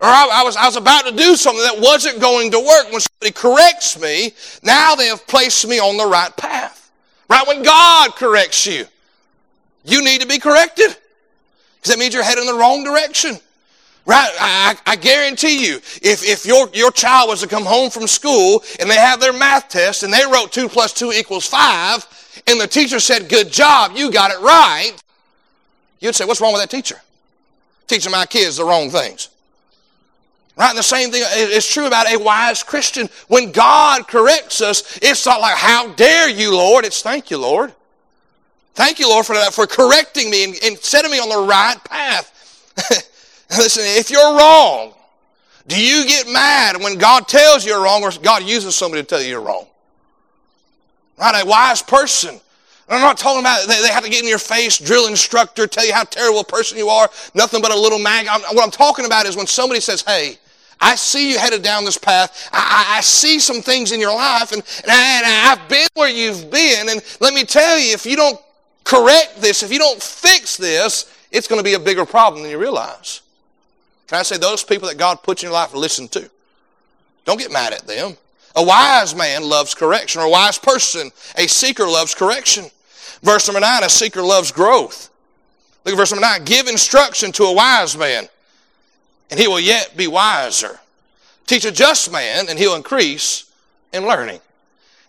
[0.01, 2.91] Or I, I, was, I was about to do something that wasn't going to work.
[2.91, 4.33] When somebody corrects me,
[4.63, 6.91] now they have placed me on the right path.
[7.29, 7.47] Right?
[7.47, 8.85] When God corrects you,
[9.85, 10.87] you need to be corrected.
[10.87, 13.37] Because that means you're heading in the wrong direction.
[14.07, 14.31] Right?
[14.39, 18.63] I, I, guarantee you, if, if your, your child was to come home from school
[18.79, 22.59] and they have their math test and they wrote 2 plus 2 equals 5 and
[22.59, 24.93] the teacher said, good job, you got it right,
[25.99, 26.99] you'd say, what's wrong with that teacher?
[27.85, 29.29] Teaching my kids the wrong things.
[30.57, 30.69] Right?
[30.69, 33.09] And the same thing is true about a wise Christian.
[33.27, 36.85] When God corrects us, it's not like, how dare you, Lord?
[36.85, 37.73] It's thank you, Lord.
[38.73, 41.81] Thank you, Lord, for that, for correcting me and, and setting me on the right
[41.83, 42.37] path.
[43.49, 44.93] Listen, if you're wrong,
[45.67, 49.07] do you get mad when God tells you you're wrong or God uses somebody to
[49.07, 49.67] tell you you're wrong?
[51.17, 51.43] Right?
[51.43, 52.39] A wise person.
[52.89, 55.85] I'm not talking about they, they have to get in your face, drill instructor, tell
[55.85, 58.27] you how terrible a person you are, nothing but a little mag.
[58.27, 60.37] I'm, what I'm talking about is when somebody says, hey,
[60.81, 62.49] I see you headed down this path.
[62.51, 66.09] I, I see some things in your life, and, and, I, and I've been where
[66.09, 66.89] you've been.
[66.89, 68.39] And let me tell you, if you don't
[68.83, 72.51] correct this, if you don't fix this, it's going to be a bigger problem than
[72.51, 73.21] you realize.
[74.07, 76.29] Can I say those people that God puts in your life, listen to?
[77.25, 78.17] Don't get mad at them.
[78.55, 82.65] A wise man loves correction, or a wise person, a seeker loves correction.
[83.21, 85.09] Verse number nine, a seeker loves growth.
[85.85, 86.43] Look at verse number nine.
[86.43, 88.27] Give instruction to a wise man,
[89.31, 90.79] and he will yet be wiser.
[91.47, 93.51] Teach a just man, and he'll increase
[93.93, 94.39] in learning.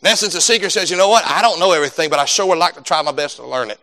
[0.01, 1.25] In essence, the seeker says, you know what?
[1.27, 3.71] I don't know everything, but I sure would like to try my best to learn
[3.71, 3.79] it.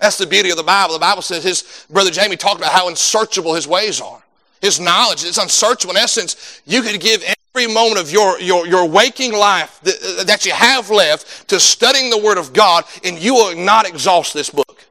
[0.00, 0.94] That's the beauty of the Bible.
[0.94, 4.22] The Bible says his brother Jamie talked about how unsearchable his ways are.
[4.60, 5.94] His knowledge is unsearchable.
[5.94, 7.22] In essence, you could give
[7.54, 12.10] every moment of your, your, your waking life that, that you have left to studying
[12.10, 14.84] the Word of God, and you will not exhaust this book.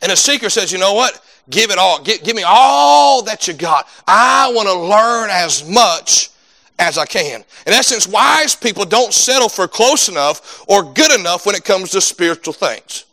[0.00, 1.22] And a seeker says, you know what?
[1.50, 2.02] Give it all.
[2.02, 3.88] Give, give me all that you got.
[4.06, 6.30] I want to learn as much
[6.78, 7.44] as I can.
[7.66, 11.90] In essence, wise people don't settle for close enough or good enough when it comes
[11.90, 13.04] to spiritual things.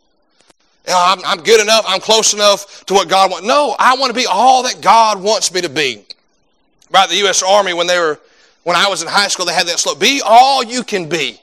[0.85, 3.47] You know, I'm, I'm good enough, I'm close enough to what God wants.
[3.47, 6.05] No, I want to be all that God wants me to be.
[6.91, 7.41] Right, the U.S.
[7.41, 8.19] Army, when they were,
[8.63, 11.41] when I was in high school, they had that slogan, be all you can be.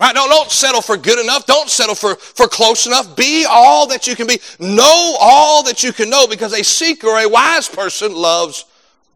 [0.00, 0.14] Right?
[0.14, 1.46] Don't, don't settle for good enough.
[1.46, 3.16] Don't settle for, for close enough.
[3.16, 4.38] Be all that you can be.
[4.58, 8.64] Know all that you can know because a seeker a wise person loves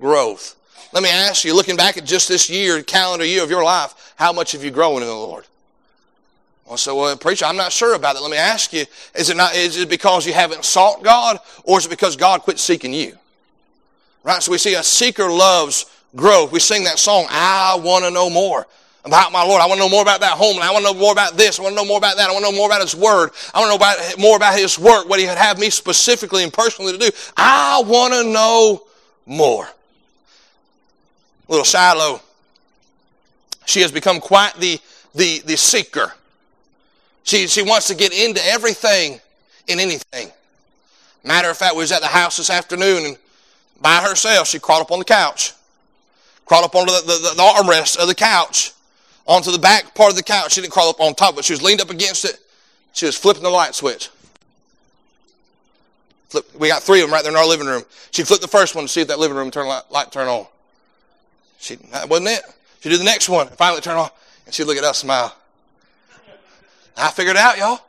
[0.01, 0.55] growth.
[0.93, 4.15] Let me ask you, looking back at just this year, calendar year of your life,
[4.17, 5.45] how much have you grown in the Lord?
[6.65, 8.23] Well, so, well, preacher, I'm not sure about that.
[8.23, 11.79] Let me ask you, is it not, is it because you haven't sought God, or
[11.79, 13.17] is it because God quit seeking you?
[14.23, 14.43] Right?
[14.43, 16.53] So we see a seeker loves growth.
[16.53, 18.67] We sing that song, I want to know more.
[19.05, 19.61] About my Lord.
[19.61, 20.65] I want to know more about that homeland.
[20.65, 21.59] I want to know more about this.
[21.59, 22.29] I want to know more about that.
[22.29, 23.31] I want to know more about His Word.
[23.55, 26.43] I want to know about, more about His work, what He would have me specifically
[26.43, 27.11] and personally to do.
[27.37, 28.83] I want to know
[29.27, 29.69] more.
[31.49, 32.21] Little Shiloh.
[33.67, 34.81] She has become quite the,
[35.15, 36.13] the, the seeker.
[37.23, 39.21] She, she wants to get into everything
[39.69, 40.31] and anything.
[41.23, 43.19] Matter of fact, we was at the house this afternoon and
[43.81, 45.53] by herself, she crawled up on the couch.
[46.47, 48.73] Crawled up onto the, the, the armrest of the couch
[49.29, 50.55] onto the back part of the couch.
[50.55, 52.41] She didn't crawl up on top, but she was leaned up against it.
[52.93, 54.09] She was flipping the light switch.
[56.31, 57.85] Flip, we got three of them right there in our living room.
[58.11, 60.27] She flipped the first one to see if that living room turn light, light turn
[60.27, 60.47] on.
[61.59, 62.43] She that wasn't it.
[62.81, 63.49] She did the next one.
[63.49, 64.11] Finally, turn on,
[64.47, 65.35] and she'd look at us, smile.
[66.97, 67.81] I figured it out, y'all.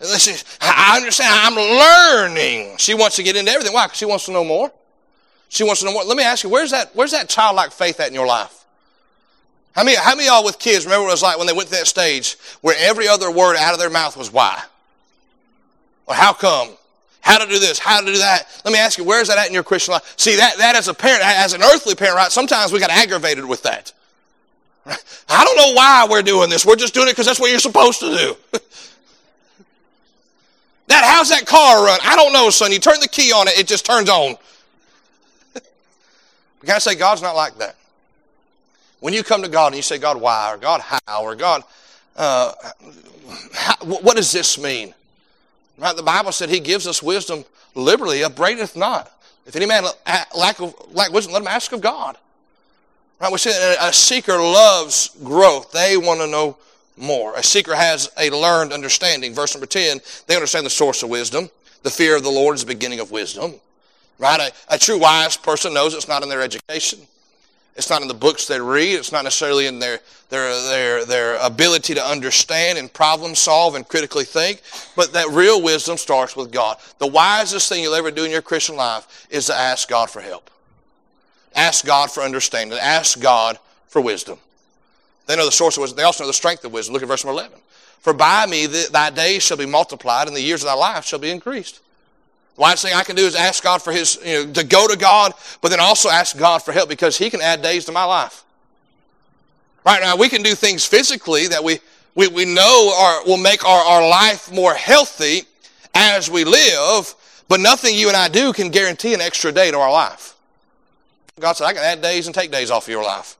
[0.00, 1.28] Listen, I understand.
[1.32, 2.76] I'm learning.
[2.78, 3.72] She wants to get into everything.
[3.72, 3.86] Why?
[3.86, 4.70] Because she wants to know more.
[5.48, 6.04] She wants to know more.
[6.04, 8.64] Let me ask you, where's that, where's that childlike faith at in your life?
[9.72, 11.68] How many, how many y'all with kids remember what it was like when they went
[11.68, 14.60] to that stage where every other word out of their mouth was why?
[16.06, 16.70] Or how come?
[17.20, 17.78] How to do this?
[17.78, 18.46] How to do that?
[18.64, 20.14] Let me ask you, where is that at in your Christian life?
[20.16, 23.44] See, that, that as a parent, as an earthly parent, right, sometimes we got aggravated
[23.44, 23.92] with that.
[25.28, 26.64] I don't know why we're doing this.
[26.64, 28.36] We're just doing it because that's what you're supposed to do.
[30.86, 31.98] that, how's that car run?
[32.02, 32.72] I don't know, son.
[32.72, 34.36] You turn the key on it, it just turns on.
[36.64, 37.76] Can I say God's not like that?
[39.00, 40.52] When you come to God and you say, God, why?
[40.52, 41.22] Or God, how?
[41.22, 41.62] Or God,
[42.16, 42.52] uh,
[43.54, 44.94] how, what does this mean?
[45.78, 45.94] Right?
[45.94, 49.12] The Bible said He gives us wisdom liberally, upbraideth not.
[49.46, 49.84] If any man
[50.36, 52.16] lack, of, lack wisdom, let him ask of God.
[53.20, 53.32] Right?
[53.32, 55.72] We said a seeker loves growth.
[55.72, 56.58] They want to know
[56.96, 57.34] more.
[57.34, 59.32] A seeker has a learned understanding.
[59.32, 61.48] Verse number 10, they understand the source of wisdom.
[61.82, 63.54] The fear of the Lord is the beginning of wisdom.
[64.18, 64.52] Right?
[64.68, 67.00] A, a true wise person knows it's not in their education.
[67.78, 68.96] It's not in the books they read.
[68.96, 73.86] It's not necessarily in their, their, their, their ability to understand and problem solve and
[73.86, 74.62] critically think.
[74.96, 76.78] But that real wisdom starts with God.
[76.98, 80.20] The wisest thing you'll ever do in your Christian life is to ask God for
[80.20, 80.50] help.
[81.54, 82.76] Ask God for understanding.
[82.80, 84.40] Ask God for wisdom.
[85.26, 85.98] They know the source of wisdom.
[85.98, 86.94] They also know the strength of wisdom.
[86.94, 87.58] Look at verse number 11.
[88.00, 91.20] For by me thy days shall be multiplied and the years of thy life shall
[91.20, 91.78] be increased.
[92.58, 94.96] Wisest thing I can do is ask God for His, you know, to go to
[94.96, 98.04] God, but then also ask God for help because He can add days to my
[98.04, 98.44] life.
[99.86, 101.78] Right now, we can do things physically that we,
[102.16, 105.42] we, we know are, will make our, our life more healthy
[105.94, 107.14] as we live,
[107.46, 110.34] but nothing you and I do can guarantee an extra day to our life.
[111.38, 113.36] God said, I can add days and take days off of your life.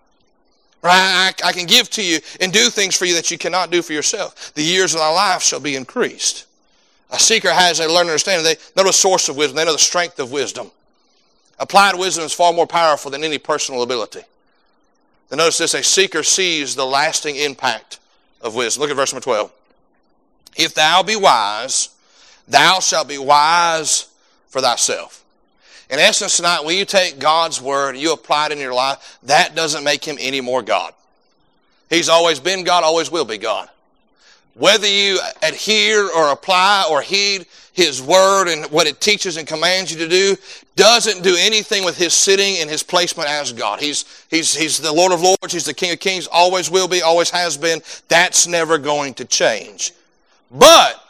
[0.80, 1.34] Right?
[1.42, 3.82] I, I can give to you and do things for you that you cannot do
[3.82, 4.54] for yourself.
[4.54, 6.46] The years of thy life shall be increased.
[7.10, 8.44] A seeker has a learned understanding.
[8.44, 9.56] They know the source of wisdom.
[9.56, 10.70] They know the strength of wisdom.
[11.58, 14.20] Applied wisdom is far more powerful than any personal ability.
[15.30, 17.98] Notice this, a seeker sees the lasting impact
[18.40, 18.82] of wisdom.
[18.82, 19.52] Look at verse number 12.
[20.56, 21.90] If thou be wise,
[22.46, 24.08] thou shalt be wise
[24.48, 25.24] for thyself.
[25.90, 29.18] In essence, tonight, when you take God's word and you apply it in your life,
[29.24, 30.92] that doesn't make him any more God.
[31.88, 33.68] He's always been God, always will be God.
[34.58, 39.92] Whether you adhere or apply or heed His Word and what it teaches and commands
[39.92, 40.36] you to do
[40.74, 43.78] doesn't do anything with His sitting and His placement as God.
[43.78, 45.52] He's, he's, he's the Lord of Lords.
[45.52, 46.26] He's the King of Kings.
[46.26, 47.02] Always will be.
[47.02, 47.80] Always has been.
[48.08, 49.92] That's never going to change.
[50.50, 51.04] But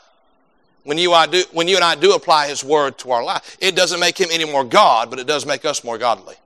[0.84, 3.56] when you, I do, when you and I do apply His Word to our life,
[3.60, 6.36] it doesn't make Him any more God, but it does make us more godly.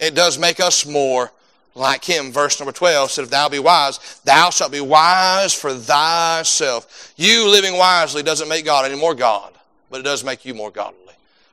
[0.00, 1.30] It does make us more
[1.78, 2.32] like him.
[2.32, 7.12] Verse number 12 said, If thou be wise, thou shalt be wise for thyself.
[7.16, 9.52] You living wisely doesn't make God any more God,
[9.90, 10.98] but it does make you more godly.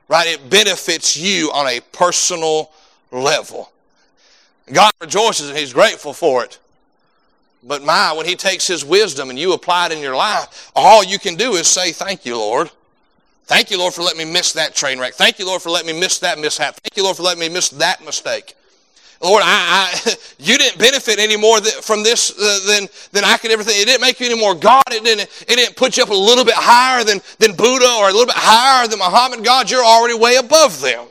[0.08, 0.28] Right?
[0.28, 2.70] It benefits you on a personal
[3.10, 3.70] level.
[4.72, 6.58] God rejoices and He's grateful for it.
[7.62, 11.02] But my, when He takes His wisdom and you apply it in your life, all
[11.02, 12.70] you can do is say, Thank you, Lord.
[13.46, 15.14] Thank you, Lord, for letting me miss that train wreck.
[15.14, 16.74] Thank you, Lord, for letting me miss that mishap.
[16.82, 18.56] Thank you, Lord, for letting me miss that mistake.
[19.22, 23.50] Lord, I, I, you didn't benefit any more from this uh, than, than I could
[23.50, 23.80] ever think.
[23.80, 24.84] It didn't make you any more God.
[24.90, 28.08] It didn't, it didn't put you up a little bit higher than, than Buddha or
[28.08, 29.44] a little bit higher than Muhammad.
[29.44, 31.06] God, you're already way above them.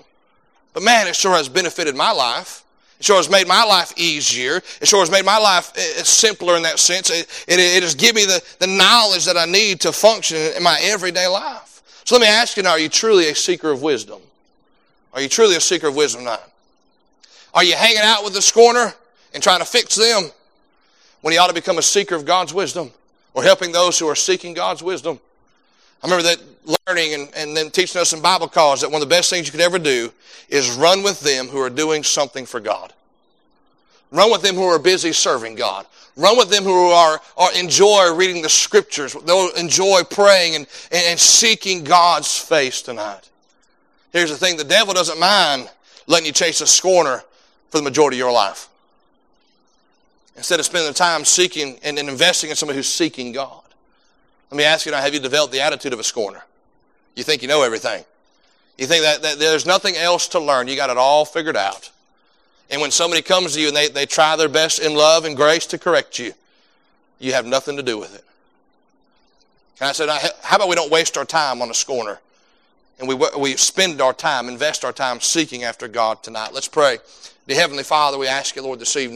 [0.73, 2.63] But man, it sure has benefited my life.
[2.99, 4.57] It sure has made my life easier.
[4.57, 7.09] It sure has made my life uh, simpler in that sense.
[7.09, 10.63] It, it, it has given me the, the knowledge that I need to function in
[10.63, 11.81] my everyday life.
[12.06, 14.21] So let me ask you now, are you truly a seeker of wisdom?
[15.13, 16.39] Are you truly a seeker of wisdom now?
[17.56, 18.93] Are you hanging out with the scorner
[19.33, 20.29] and trying to fix them
[21.21, 22.91] when you ought to become a seeker of God's wisdom
[23.33, 25.21] or helping those who are seeking God's wisdom?
[26.03, 29.08] I remember that learning and, and then teaching us in Bible calls that one of
[29.08, 30.12] the best things you could ever do
[30.49, 32.91] is run with them who are doing something for God.
[34.12, 35.85] Run with them who are busy serving God.
[36.17, 39.13] Run with them who are, are enjoy reading the scriptures.
[39.13, 43.29] They'll enjoy praying and, and seeking God's face tonight.
[44.12, 45.69] Here's the thing, the devil doesn't mind
[46.08, 47.23] letting you chase a scorner
[47.76, 48.69] for the majority of your life.
[50.38, 53.63] Instead of spending the time seeking and, investing in somebody who's seeking God.
[54.50, 56.42] Let me ask you now, have you developed the attitude of a scorner?
[57.17, 58.06] You think you know everything.
[58.78, 60.69] You think that, that there's nothing else to learn.
[60.69, 61.92] You got it all figured out.
[62.69, 65.36] And when somebody comes to you and they, they try their best in love and
[65.36, 66.32] grace to correct you,
[67.19, 68.23] you have nothing to do with it.
[69.82, 70.08] And I said,
[70.44, 72.21] how about we don't waste our time on a scorner?
[73.00, 76.54] And we, we spend our time, invest our time seeking after God tonight.
[76.54, 77.00] Let's pray.
[77.48, 79.13] Dear Heavenly Father, we ask you, Lord, this evening.